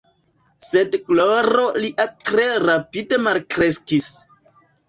Sed 0.67 0.97
gloro 1.09 1.67
lia 1.83 2.07
tre 2.31 2.49
rapide 2.65 3.23
malkreskis. 3.29 4.13